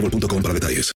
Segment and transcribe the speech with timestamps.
[0.00, 0.92] boostmobile.com para detalles.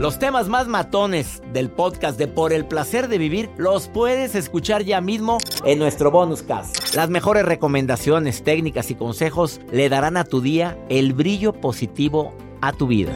[0.00, 4.82] Los temas más matones del podcast de Por el placer de vivir los puedes escuchar
[4.82, 6.94] ya mismo en nuestro bonus cast.
[6.94, 12.72] Las mejores recomendaciones, técnicas y consejos le darán a tu día el brillo positivo a
[12.72, 13.12] tu vida.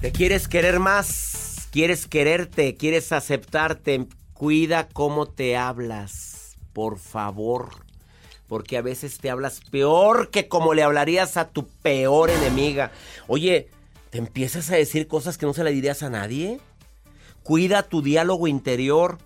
[0.00, 1.68] ¿Te quieres querer más?
[1.70, 2.74] ¿Quieres quererte?
[2.74, 4.08] ¿Quieres aceptarte?
[4.32, 7.87] Cuida cómo te hablas, por favor.
[8.48, 12.90] Porque a veces te hablas peor que como le hablarías a tu peor enemiga.
[13.26, 13.68] Oye,
[14.10, 16.58] ¿te empiezas a decir cosas que no se le dirías a nadie?
[17.42, 19.18] Cuida tu diálogo interior.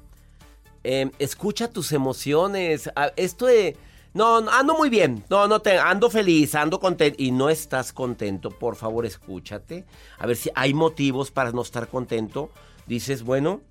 [0.85, 2.91] Eh, escucha tus emociones.
[2.97, 3.77] Ah, Esto de...
[4.15, 5.25] No, no, ando muy bien.
[5.31, 9.87] No, no te ando feliz, ando contento y no estás contento, por favor, escúchate.
[10.19, 12.51] A ver si hay motivos para no estar contento.
[12.87, 13.63] Dices, bueno,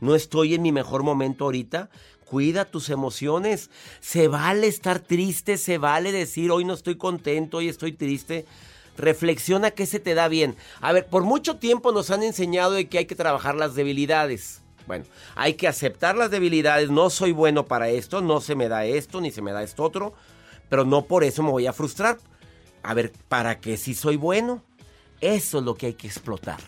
[0.00, 1.88] no estoy en mi mejor momento ahorita.
[2.26, 3.70] Cuida tus emociones.
[4.00, 8.44] Se vale estar triste, se vale decir, hoy no estoy contento, hoy estoy triste.
[8.96, 10.56] Reflexiona qué se te da bien.
[10.80, 14.60] A ver, por mucho tiempo nos han enseñado de que hay que trabajar las debilidades.
[14.88, 15.04] Bueno,
[15.36, 16.90] hay que aceptar las debilidades.
[16.90, 19.84] No soy bueno para esto, no se me da esto, ni se me da esto
[19.84, 20.12] otro.
[20.68, 22.18] Pero no por eso me voy a frustrar.
[22.82, 24.64] A ver, ¿para qué si soy bueno?
[25.20, 26.60] Eso es lo que hay que explotar.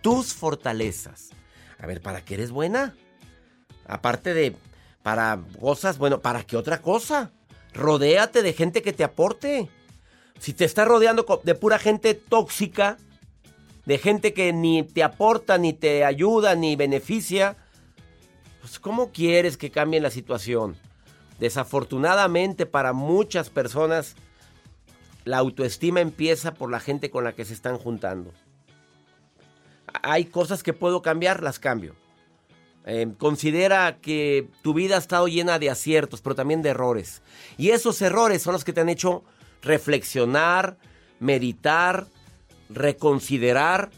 [0.00, 1.30] Tus fortalezas.
[1.78, 2.94] A ver, ¿para qué eres buena?
[3.86, 4.56] Aparte de
[5.06, 7.30] para cosas, bueno, ¿para qué otra cosa?
[7.72, 9.68] Rodéate de gente que te aporte.
[10.40, 12.96] Si te estás rodeando de pura gente tóxica,
[13.84, 17.56] de gente que ni te aporta, ni te ayuda, ni beneficia,
[18.60, 20.76] pues ¿cómo quieres que cambie la situación?
[21.38, 24.16] Desafortunadamente para muchas personas,
[25.22, 28.32] la autoestima empieza por la gente con la que se están juntando.
[30.02, 31.94] Hay cosas que puedo cambiar, las cambio.
[32.88, 37.20] Eh, considera que tu vida ha estado llena de aciertos, pero también de errores.
[37.58, 39.24] Y esos errores son los que te han hecho
[39.60, 40.78] reflexionar,
[41.18, 42.06] meditar,
[42.70, 43.90] reconsiderar.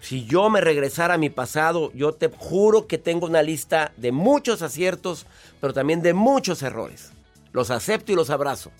[0.00, 4.10] Si yo me regresara a mi pasado, yo te juro que tengo una lista de
[4.10, 5.26] muchos aciertos,
[5.60, 7.12] pero también de muchos errores.
[7.52, 8.72] Los acepto y los abrazo.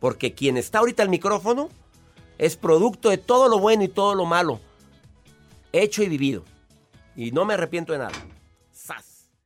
[0.00, 1.68] Porque quien está ahorita al micrófono
[2.38, 4.58] es producto de todo lo bueno y todo lo malo.
[5.72, 6.44] Hecho y vivido.
[7.14, 8.35] Y no me arrepiento de nada.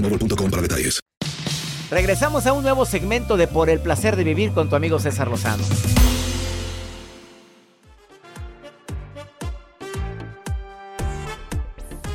[0.00, 1.00] boostmobile.com para detalles.
[1.90, 5.28] Regresamos a un nuevo segmento de Por el placer de vivir con tu amigo César
[5.28, 5.62] Lozano.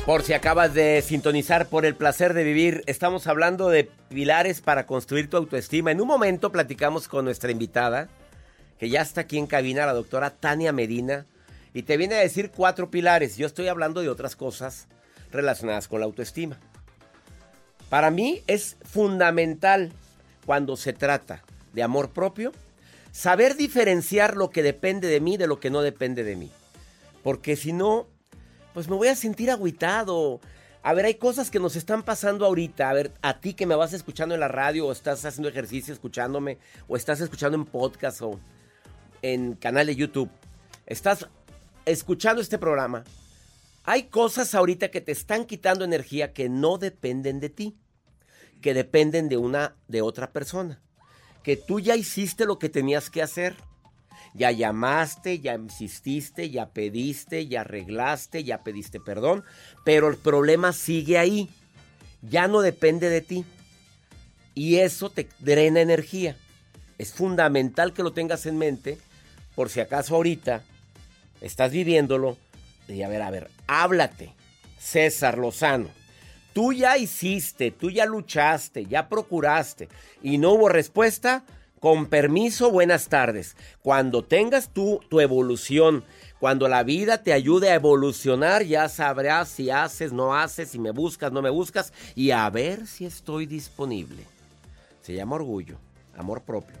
[0.04, 4.86] Por si acabas de sintonizar por el placer de vivir, estamos hablando de pilares para
[4.86, 5.92] construir tu autoestima.
[5.92, 8.08] En un momento platicamos con nuestra invitada,
[8.78, 11.26] que ya está aquí en cabina, la doctora Tania Medina,
[11.74, 13.36] y te viene a decir cuatro pilares.
[13.36, 14.88] Yo estoy hablando de otras cosas
[15.30, 16.58] relacionadas con la autoestima.
[17.88, 19.92] Para mí es fundamental
[20.44, 21.42] cuando se trata
[21.72, 22.52] de amor propio,
[23.12, 26.50] saber diferenciar lo que depende de mí de lo que no depende de mí.
[27.22, 28.06] Porque si no,
[28.74, 30.40] pues me voy a sentir agüitado.
[30.82, 32.88] A ver, hay cosas que nos están pasando ahorita.
[32.88, 35.92] A ver, a ti que me vas escuchando en la radio o estás haciendo ejercicio
[35.92, 38.38] escuchándome o estás escuchando en podcast o
[39.22, 40.30] en canal de YouTube.
[40.86, 41.26] Estás
[41.84, 43.04] escuchando este programa.
[43.90, 47.74] Hay cosas ahorita que te están quitando energía que no dependen de ti,
[48.60, 50.78] que dependen de una de otra persona,
[51.42, 53.56] que tú ya hiciste lo que tenías que hacer.
[54.34, 59.42] Ya llamaste, ya insististe, ya pediste, ya arreglaste, ya pediste perdón,
[59.86, 61.48] pero el problema sigue ahí.
[62.20, 63.46] Ya no depende de ti.
[64.54, 66.36] Y eso te drena energía.
[66.98, 68.98] Es fundamental que lo tengas en mente
[69.54, 70.62] por si acaso ahorita
[71.40, 72.36] estás viviéndolo.
[72.86, 74.34] Y a ver, a ver, háblate.
[74.78, 75.88] César Lozano.
[76.52, 79.88] Tú ya hiciste, tú ya luchaste, ya procuraste
[80.22, 81.44] y no hubo respuesta.
[81.78, 83.54] Con permiso, buenas tardes.
[83.82, 86.02] Cuando tengas tú tu evolución,
[86.40, 90.90] cuando la vida te ayude a evolucionar, ya sabrás si haces, no haces, si me
[90.90, 94.24] buscas, no me buscas y a ver si estoy disponible.
[95.02, 95.76] Se llama orgullo,
[96.16, 96.76] amor propio.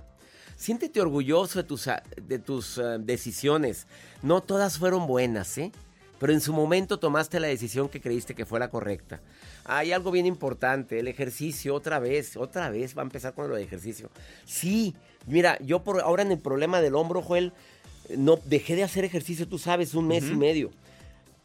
[0.56, 1.88] Siéntete orgulloso de tus,
[2.20, 3.86] de tus uh, decisiones.
[4.22, 5.70] No todas fueron buenas, ¿eh?
[6.18, 9.20] Pero en su momento tomaste la decisión que creíste que fue la correcta.
[9.64, 13.54] Hay algo bien importante, el ejercicio, otra vez, otra vez va a empezar con lo
[13.54, 14.10] de ejercicio.
[14.44, 14.94] Sí,
[15.26, 17.52] mira, yo por ahora en el problema del hombro, Joel,
[18.16, 20.70] no dejé de hacer ejercicio, tú sabes, un mes y medio.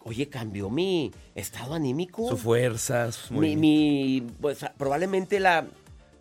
[0.05, 2.27] Oye, cambió mi estado anímico.
[2.27, 5.67] Su fuerza, su mi, mi pues, probablemente la,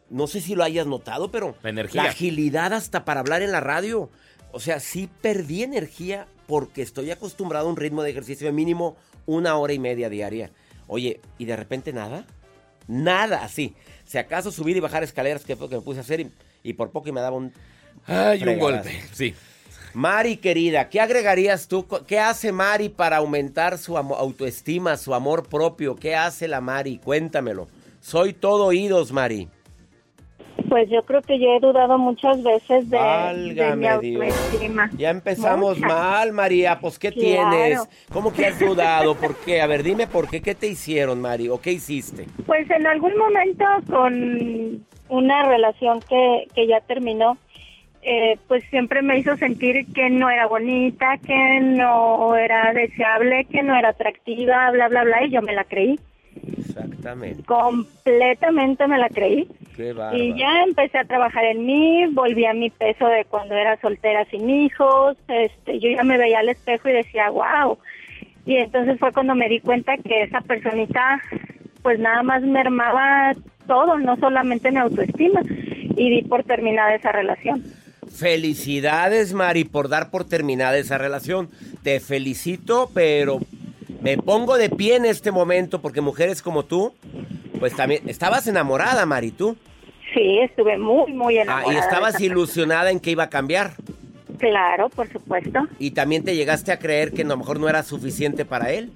[0.08, 3.50] no sé si lo hayas notado, pero la energía, la agilidad hasta para hablar en
[3.50, 4.10] la radio.
[4.52, 8.96] O sea, sí perdí energía porque estoy acostumbrado a un ritmo de ejercicio de mínimo
[9.26, 10.50] una hora y media diaria.
[10.86, 12.26] Oye, ¿y de repente nada?
[12.88, 13.74] Nada, así.
[14.04, 16.30] Si acaso subir y bajar escaleras, que fue lo que me puse a hacer, y,
[16.62, 17.52] y por poco y me daba un...
[18.06, 19.34] Ay, un golpe, sí.
[19.94, 21.86] Mari, querida, ¿qué agregarías tú?
[22.06, 25.96] ¿Qué hace Mari para aumentar su autoestima, su amor propio?
[25.96, 26.98] ¿Qué hace la Mari?
[26.98, 27.68] Cuéntamelo.
[28.00, 29.48] Soy todo oídos, Mari.
[30.68, 32.98] Pues yo creo que yo he dudado muchas veces de,
[33.54, 34.90] de mi autoestima.
[34.96, 35.92] Ya empezamos muchas.
[35.92, 36.78] mal, María.
[36.80, 37.50] Pues, ¿qué claro.
[37.50, 37.88] tienes?
[38.10, 39.14] ¿Cómo que has dudado?
[39.14, 39.60] ¿Por qué?
[39.60, 40.40] A ver, dime por qué.
[40.40, 41.48] ¿Qué te hicieron, Mari?
[41.48, 42.26] ¿O qué hiciste?
[42.46, 47.36] Pues en algún momento con una relación que, que ya terminó,
[48.02, 53.62] eh, pues siempre me hizo sentir que no era bonita, que no era deseable, que
[53.62, 56.00] no era atractiva, bla, bla, bla, y yo me la creí.
[56.76, 57.42] Exactamente.
[57.44, 59.48] Completamente me la creí.
[59.76, 63.80] Qué y ya empecé a trabajar en mí, volví a mi peso de cuando era
[63.80, 67.78] soltera sin hijos, este, yo ya me veía al espejo y decía, wow.
[68.44, 71.20] Y entonces fue cuando me di cuenta que esa personita
[71.82, 73.34] pues nada más mermaba
[73.66, 75.42] todo, no solamente mi autoestima,
[75.96, 77.62] y di por terminada esa relación.
[78.08, 81.48] Felicidades, Mari, por dar por terminada esa relación.
[81.82, 83.40] Te felicito, pero
[84.02, 86.92] me pongo de pie en este momento porque mujeres como tú,
[87.58, 89.56] pues también estabas enamorada, Mari, tú.
[90.12, 91.70] Sí, estuve muy, muy enamorada.
[91.70, 93.74] Ah, y estabas ilusionada en que iba a cambiar.
[94.38, 95.60] Claro, por supuesto.
[95.78, 98.92] Y también te llegaste a creer que a lo mejor no era suficiente para él.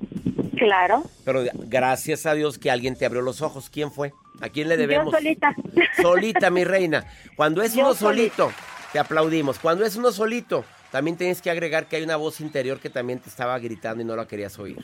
[0.58, 1.04] Claro.
[1.24, 3.70] Pero gracias a Dios que alguien te abrió los ojos.
[3.70, 4.12] ¿Quién fue?
[4.40, 5.12] ¿A quién le debemos?
[5.12, 5.54] Yo solita.
[6.02, 7.04] Solita, mi reina.
[7.36, 8.50] Cuando es Yo uno solito,
[8.92, 9.58] te aplaudimos.
[9.58, 13.18] Cuando es uno solito, también tienes que agregar que hay una voz interior que también
[13.18, 14.78] te estaba gritando y no la querías oír.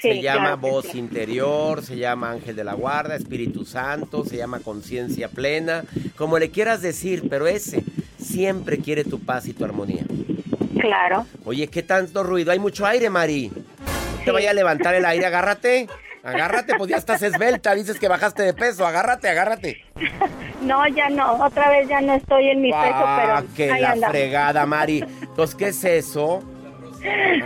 [0.00, 0.98] Sí, se llama claro voz sí.
[0.98, 5.84] interior, se llama ángel de la guarda, Espíritu Santo, se llama conciencia plena,
[6.16, 7.84] como le quieras decir, pero ese
[8.18, 10.04] siempre quiere tu paz y tu armonía.
[10.80, 11.26] Claro.
[11.44, 12.50] Oye, ¿qué tanto ruido?
[12.50, 13.52] Hay mucho aire, Mari.
[13.54, 15.88] No te vaya a levantar el aire, agárrate.
[16.24, 19.84] Agárrate, pues ya estás esbelta, dices que bajaste de peso, agárrate, agárrate.
[20.64, 21.32] No, ya no.
[21.44, 24.16] Otra vez ya no estoy en mi peso, Ah, pero que ahí la andamos.
[24.16, 25.04] fregada, Mari.
[25.22, 26.42] Entonces, ¿qué es eso?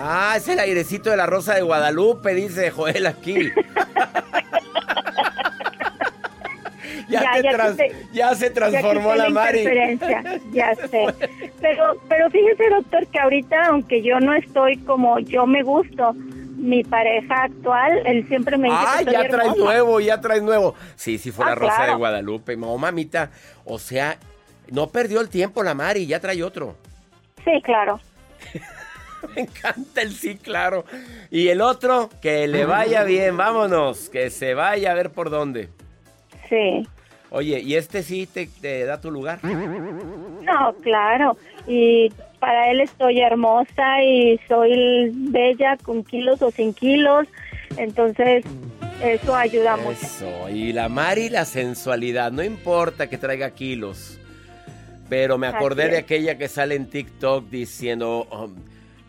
[0.01, 3.51] Ah, es el airecito de la Rosa de Guadalupe, dice Joel aquí.
[7.09, 9.65] ya, Ya, te ya trans- quité- ya se transformó la Mari.
[10.53, 11.07] ya sé.
[11.61, 16.15] Pero, pero fíjese, doctor, que ahorita, aunque yo no estoy como yo me gusto,
[16.57, 20.75] mi pareja actual, él siempre me dice Ah, que ya traes nuevo, ya traes nuevo.
[20.97, 21.93] Sí, sí fue Ah, la Rosa claro.
[21.93, 22.57] de Guadalupe.
[22.57, 23.31] No, mamita,
[23.65, 24.19] o sea,
[24.71, 26.77] no perdió el tiempo la Mari, ya trae otro.
[27.45, 28.01] Sí, claro.
[29.35, 30.85] Me encanta el sí, claro.
[31.31, 35.69] Y el otro, que le vaya bien, vámonos, que se vaya a ver por dónde.
[36.49, 36.87] Sí.
[37.31, 39.41] Oye, ¿y este sí te, te da tu lugar?
[39.45, 41.37] No, claro.
[41.67, 47.27] Y para él estoy hermosa y soy bella con kilos o sin kilos.
[47.77, 48.45] Entonces,
[49.03, 49.99] eso ayuda mucho.
[50.01, 54.19] Eso, y la Mari, la sensualidad, no importa que traiga kilos.
[55.09, 58.55] Pero me acordé de aquella que sale en TikTok diciendo, um,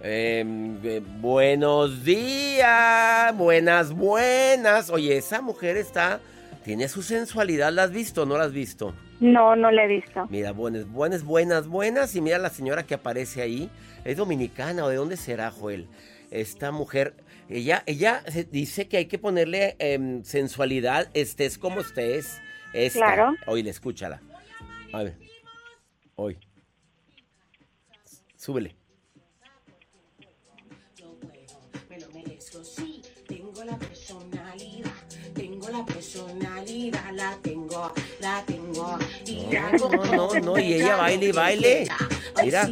[0.02, 4.90] em, eh, buenos días, buenas, buenas.
[4.92, 6.20] Oye, esa mujer está,
[6.68, 8.94] tiene su sensualidad, ¿la has visto o no la has visto?
[9.22, 10.28] No, no la he visto.
[10.30, 12.14] Mira, buenas, buenas, buenas, buenas.
[12.14, 13.70] Y mira la señora que aparece ahí.
[14.04, 15.88] ¿Es dominicana o de dónde será, Joel?
[16.30, 17.16] Esta mujer,
[17.48, 18.22] ella, ella
[18.52, 22.42] dice que hay que ponerle em, sensualidad, estés como estés.
[22.74, 23.00] Esta.
[23.00, 23.36] Claro.
[23.46, 24.22] Oye, escúchala.
[24.92, 25.18] A ver.
[26.16, 26.38] Hoy.
[28.36, 28.76] Súbele.
[35.78, 38.98] La personalidad, la tengo, la tengo.
[39.26, 39.46] Y
[39.80, 41.88] No, no, no, no, y ella baile y baile.
[42.44, 42.70] Mira.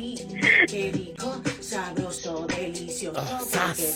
[1.59, 3.21] Sabroso, delicioso.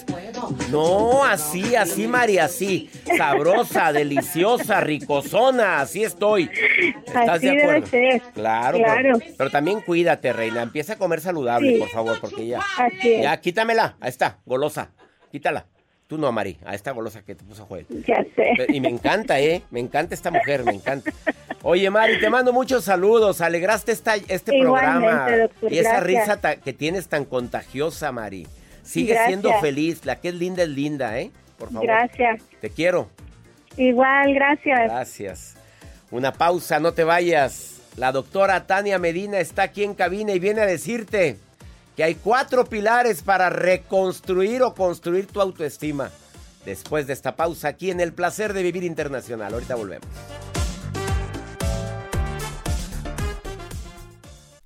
[0.08, 0.50] Puedo.
[0.72, 2.90] No, así, así, María, así.
[3.18, 6.50] Sabrosa, deliciosa, ricosona, así estoy.
[7.06, 7.88] ¿Estás Así de debe acuerdo?
[7.88, 8.22] ser.
[8.34, 9.20] Claro, Claro.
[9.20, 10.62] Pero, pero también cuídate, reina.
[10.64, 11.80] Empieza a comer saludable, Sí.
[11.80, 12.60] por favor, porque ya.
[12.78, 13.24] Así es.
[13.24, 13.96] Ya, quítamela.
[14.00, 14.90] Ahí está, golosa.
[15.32, 15.66] Quítala.
[16.10, 16.58] Tú no, Mari.
[16.66, 17.86] A esta golosa que te puso Joel.
[18.08, 18.66] Ya sé.
[18.70, 19.62] Y me encanta, ¿eh?
[19.70, 21.12] Me encanta esta mujer, me encanta.
[21.62, 23.42] Oye, Mari, te mando muchos saludos.
[23.42, 25.38] Alegraste esta, este Igualmente, programa.
[25.38, 26.04] doctor, y esa gracias.
[26.22, 28.48] risa ta- que tienes tan contagiosa, Mari.
[28.82, 30.04] Sigue siendo feliz.
[30.04, 31.30] La que es linda es linda, ¿eh?
[31.60, 31.86] Por favor.
[31.86, 32.42] Gracias.
[32.60, 33.08] Te quiero.
[33.78, 34.80] Igual, gracias.
[34.92, 35.56] Gracias.
[36.10, 37.82] Una pausa, no te vayas.
[37.98, 41.38] La doctora Tania Medina está aquí en cabina y viene a decirte
[42.00, 46.10] que hay cuatro pilares para reconstruir o construir tu autoestima.
[46.64, 49.54] Después de esta pausa, aquí en El Placer de Vivir Internacional.
[49.54, 50.08] Ahorita volvemos.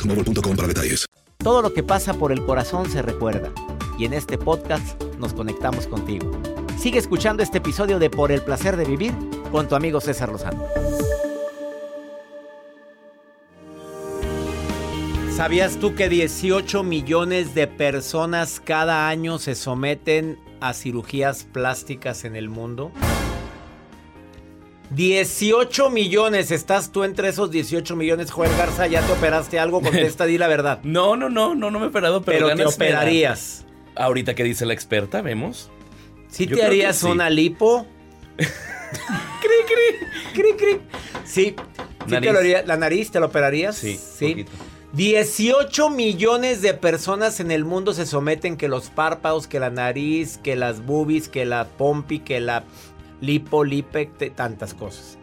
[0.00, 1.06] boostmobile.com para detalles.
[1.38, 3.50] Todo lo que pasa por el corazón se recuerda.
[3.98, 6.30] Y en este podcast nos conectamos contigo.
[6.78, 9.12] Sigue escuchando este episodio de Por el placer de vivir
[9.52, 10.64] con tu amigo César Lozano.
[15.34, 22.36] ¿Sabías tú que 18 millones de personas cada año se someten a cirugías plásticas en
[22.36, 22.92] el mundo?
[24.90, 28.30] 18 millones, ¿estás tú entre esos 18 millones?
[28.30, 29.80] Joel Garza, ¿ya te operaste algo?
[29.82, 30.80] Contesta, di la verdad.
[30.82, 33.64] No, no, no, no, no me he operado, pero, Pero te operarías.
[33.96, 35.70] Ahorita que dice la experta, vemos.
[36.28, 37.06] ¿Sí Yo te harías sí.
[37.06, 37.86] una lipo?
[38.36, 38.46] cri,
[39.66, 40.80] cri, cri, cri.
[41.24, 41.54] Sí.
[41.54, 41.54] ¿Sí
[42.06, 42.32] te Nariz.
[42.32, 43.76] lo haría- ¿La nariz te lo operarías?
[43.76, 44.30] Sí, Sí.
[44.30, 44.50] poquito.
[44.92, 50.38] 18 millones de personas en el mundo se someten que los párpados, que la nariz,
[50.42, 52.64] que las boobies, que la pompi, que la
[53.20, 55.18] lipo, lipe, te- tantas cosas.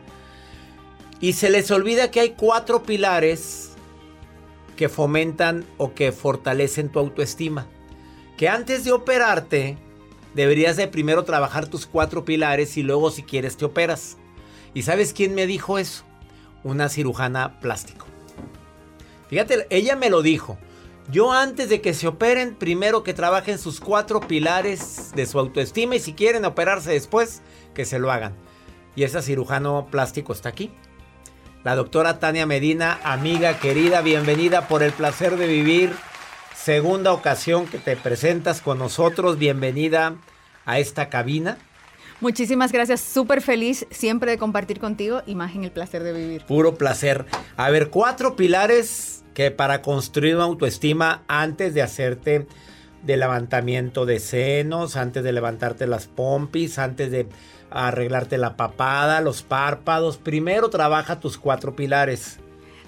[1.19, 3.71] Y se les olvida que hay cuatro pilares
[4.75, 7.65] que fomentan o que fortalecen tu autoestima.
[8.37, 9.77] Que antes de operarte,
[10.35, 14.17] deberías de primero trabajar tus cuatro pilares y luego si quieres te operas.
[14.75, 16.03] ¿Y sabes quién me dijo eso?
[16.63, 18.05] Una cirujana plástico.
[19.29, 20.59] Fíjate, ella me lo dijo.
[21.09, 25.95] Yo antes de que se operen, primero que trabajen sus cuatro pilares de su autoestima
[25.95, 27.41] y si quieren operarse después,
[27.73, 28.35] que se lo hagan.
[28.93, 30.69] Y esa cirujano plástico está aquí.
[31.63, 35.93] La doctora Tania Medina, amiga querida, bienvenida por el placer de vivir.
[36.53, 40.15] Segunda ocasión que te presentas con nosotros, bienvenida
[40.65, 41.57] a esta cabina.
[42.19, 46.43] Muchísimas gracias, súper feliz siempre de compartir contigo y más en el placer de vivir.
[46.45, 47.25] Puro placer.
[47.55, 52.47] A ver, cuatro pilares que para construir una autoestima antes de hacerte
[53.03, 57.27] de levantamiento de senos, antes de levantarte las pompis, antes de
[57.69, 60.17] arreglarte la papada, los párpados.
[60.17, 62.39] Primero trabaja tus cuatro pilares.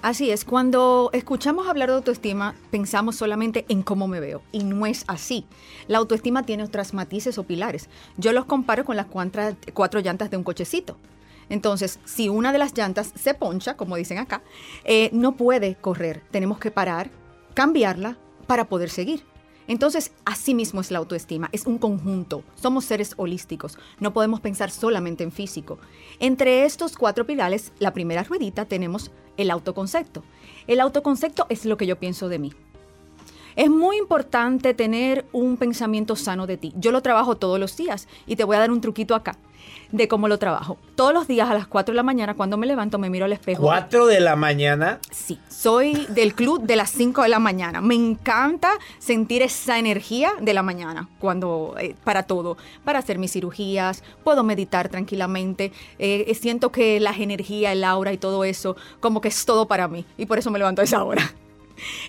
[0.02, 4.86] Así es, cuando escuchamos hablar de autoestima, pensamos solamente en cómo me veo y no
[4.86, 5.46] es así.
[5.86, 7.88] La autoestima tiene otras matices o pilares.
[8.16, 10.96] Yo los comparo con las cuatro llantas de un cochecito.
[11.50, 14.42] Entonces, si una de las llantas se poncha, como dicen acá,
[14.84, 16.22] eh, no puede correr.
[16.30, 17.10] Tenemos que parar,
[17.52, 18.16] cambiarla
[18.46, 19.24] para poder seguir.
[19.66, 22.42] Entonces, así mismo es la autoestima, es un conjunto.
[22.56, 25.78] Somos seres holísticos, no podemos pensar solamente en físico.
[26.18, 30.24] Entre estos cuatro pilares, la primera ruedita tenemos el autoconcepto.
[30.66, 32.52] El autoconcepto es lo que yo pienso de mí.
[33.56, 36.72] Es muy importante tener un pensamiento sano de ti.
[36.76, 39.36] Yo lo trabajo todos los días y te voy a dar un truquito acá
[39.92, 40.78] de cómo lo trabajo.
[40.94, 43.32] Todos los días a las 4 de la mañana cuando me levanto me miro al
[43.32, 43.62] espejo.
[43.62, 45.00] ¿Cuatro de la mañana?
[45.10, 47.80] Sí, soy del club de las 5 de la mañana.
[47.80, 53.32] Me encanta sentir esa energía de la mañana cuando eh, para todo, para hacer mis
[53.32, 55.72] cirugías, puedo meditar tranquilamente.
[55.98, 59.88] Eh, siento que la energía, el aura y todo eso, como que es todo para
[59.88, 61.34] mí y por eso me levanto a esa hora.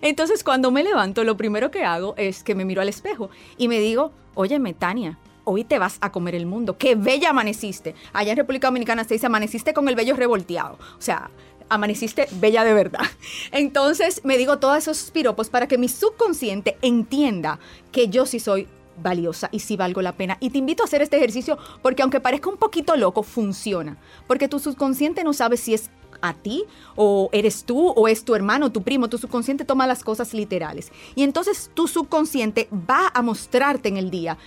[0.01, 3.67] Entonces, cuando me levanto, lo primero que hago es que me miro al espejo y
[3.67, 6.77] me digo, óyeme, Tania, hoy te vas a comer el mundo.
[6.77, 7.95] Qué bella amaneciste.
[8.13, 10.77] Allá en República Dominicana se dice, amaneciste con el vello revolteado.
[10.97, 11.31] O sea,
[11.69, 13.01] amaneciste bella de verdad.
[13.51, 17.59] Entonces, me digo todos esos piropos para que mi subconsciente entienda
[17.91, 18.67] que yo sí soy
[19.01, 20.37] valiosa y sí valgo la pena.
[20.39, 23.97] Y te invito a hacer este ejercicio porque aunque parezca un poquito loco, funciona.
[24.27, 25.89] Porque tu subconsciente no sabe si es
[26.21, 26.63] a ti
[26.95, 30.91] o eres tú o es tu hermano, tu primo, tu subconsciente toma las cosas literales.
[31.15, 34.37] Y entonces tu subconsciente va a mostrarte en el día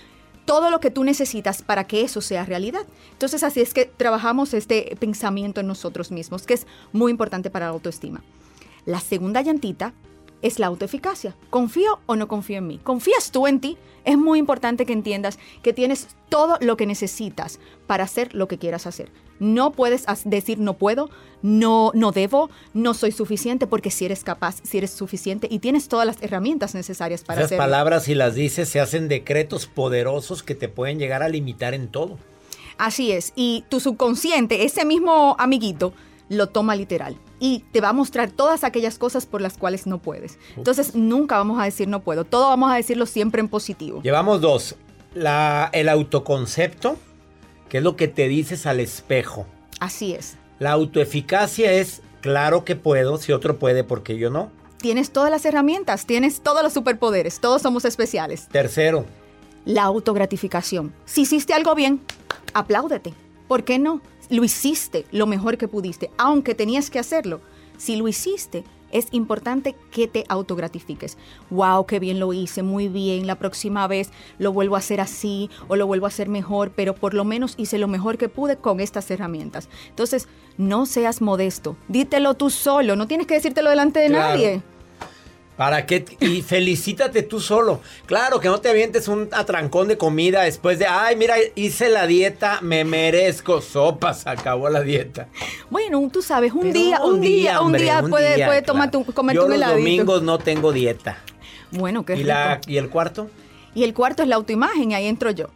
[0.45, 2.85] todo lo que tú necesitas para que eso sea realidad.
[3.11, 7.65] Entonces así es que trabajamos este pensamiento en nosotros mismos, que es muy importante para
[7.65, 8.23] la autoestima.
[8.85, 9.93] La segunda llantita
[10.45, 11.35] es la autoeficacia.
[11.49, 12.79] ¿Confío o no confío en mí?
[12.83, 13.77] ¿Confías tú en ti?
[14.03, 18.59] Es muy importante que entiendas que tienes todo lo que necesitas para hacer lo que
[18.59, 19.11] quieras hacer.
[19.39, 21.09] No puedes decir no puedo,
[21.41, 25.87] no, no debo, no soy suficiente, porque si eres capaz, si eres suficiente y tienes
[25.87, 27.63] todas las herramientas necesarias para Esas hacerlo.
[27.63, 31.87] palabras, si las dices, se hacen decretos poderosos que te pueden llegar a limitar en
[31.87, 32.19] todo.
[32.77, 33.33] Así es.
[33.35, 35.93] Y tu subconsciente, ese mismo amiguito,
[36.29, 39.99] lo toma literal y te va a mostrar todas aquellas cosas por las cuales no
[39.99, 40.39] puedes.
[40.57, 44.01] Entonces nunca vamos a decir no puedo, todo vamos a decirlo siempre en positivo.
[44.01, 44.75] Llevamos dos.
[45.13, 46.97] La, el autoconcepto,
[47.69, 49.45] que es lo que te dices al espejo.
[49.79, 50.35] Así es.
[50.59, 54.51] La autoeficacia es, claro que puedo, si otro puede, porque yo no.
[54.77, 58.47] Tienes todas las herramientas, tienes todos los superpoderes, todos somos especiales.
[58.49, 59.05] Tercero,
[59.65, 60.93] La autogratificación.
[61.05, 62.01] Si hiciste algo bien,
[62.53, 63.13] apláudete.
[63.47, 64.01] ¿Por qué no?
[64.29, 67.41] Lo hiciste lo mejor que pudiste, aunque tenías que hacerlo.
[67.77, 71.17] Si lo hiciste, es importante que te autogratifiques.
[71.49, 73.27] Wow, qué bien lo hice, muy bien.
[73.27, 76.95] La próxima vez lo vuelvo a hacer así o lo vuelvo a hacer mejor, pero
[76.95, 79.67] por lo menos hice lo mejor que pude con estas herramientas.
[79.89, 81.75] Entonces, no seas modesto.
[81.89, 84.29] Dítelo tú solo, no tienes que decírtelo delante de Claro.
[84.29, 84.61] nadie.
[85.57, 86.05] ¿Para qué?
[86.19, 87.81] Y felicítate tú solo.
[88.05, 92.07] Claro, que no te avientes un atrancón de comida después de, ay, mira, hice la
[92.07, 95.27] dieta, me merezco sopas, acabó la dieta.
[95.69, 98.73] Bueno, tú sabes, un Pero día, un día, un día un puede, día, puede claro.
[98.73, 99.77] tomarte un, comerte Yo un los heladito.
[99.79, 101.17] domingos no tengo dieta.
[101.71, 102.61] Bueno, qué ¿Y, la.
[102.67, 103.29] ¿Y el cuarto?
[103.73, 105.47] Y el cuarto es la autoimagen, y ahí entro yo,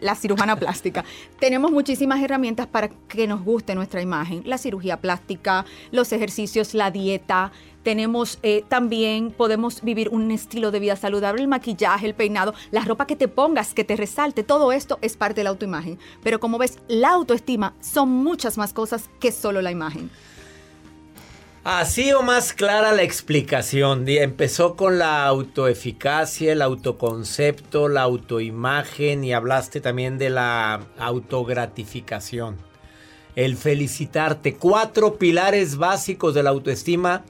[0.00, 1.04] la cirujana plástica.
[1.38, 4.42] Tenemos muchísimas herramientas para que nos guste nuestra imagen.
[4.44, 7.52] La cirugía plástica, los ejercicios, la dieta.
[7.82, 12.84] Tenemos eh, también, podemos vivir un estilo de vida saludable, el maquillaje, el peinado, la
[12.84, 15.98] ropa que te pongas, que te resalte, todo esto es parte de la autoimagen.
[16.22, 20.10] Pero como ves, la autoestima son muchas más cosas que solo la imagen.
[21.70, 24.08] Así o más clara la explicación.
[24.08, 32.56] Empezó con la autoeficacia, el autoconcepto, la autoimagen y hablaste también de la autogratificación.
[33.36, 34.54] El felicitarte.
[34.56, 37.26] Cuatro pilares básicos de la autoestima.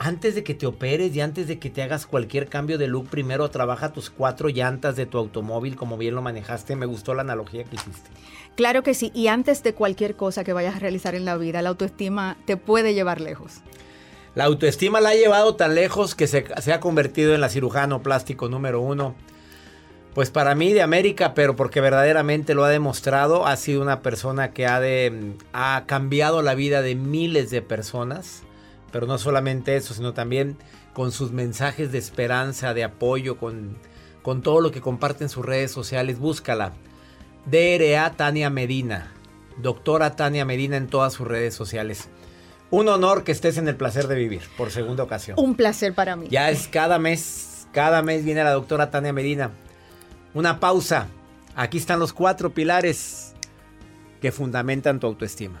[0.00, 3.08] Antes de que te operes y antes de que te hagas cualquier cambio de look,
[3.08, 6.76] primero trabaja tus cuatro llantas de tu automóvil, como bien lo manejaste.
[6.76, 8.08] Me gustó la analogía que hiciste.
[8.54, 11.62] Claro que sí, y antes de cualquier cosa que vayas a realizar en la vida,
[11.62, 13.54] la autoestima te puede llevar lejos.
[14.36, 18.00] La autoestima la ha llevado tan lejos que se, se ha convertido en la cirujano
[18.00, 19.16] plástico número uno.
[20.14, 24.52] Pues para mí de América, pero porque verdaderamente lo ha demostrado, ha sido una persona
[24.52, 28.44] que ha, de, ha cambiado la vida de miles de personas.
[28.90, 30.56] Pero no solamente eso, sino también
[30.92, 33.76] con sus mensajes de esperanza, de apoyo, con,
[34.22, 36.18] con todo lo que comparte en sus redes sociales.
[36.18, 36.72] Búscala.
[37.46, 39.12] DRA Tania Medina.
[39.58, 42.08] Doctora Tania Medina en todas sus redes sociales.
[42.70, 45.38] Un honor que estés en el placer de vivir por segunda ocasión.
[45.38, 46.28] Un placer para mí.
[46.30, 49.50] Ya es cada mes, cada mes viene la doctora Tania Medina.
[50.34, 51.08] Una pausa.
[51.56, 53.34] Aquí están los cuatro pilares
[54.20, 55.60] que fundamentan tu autoestima.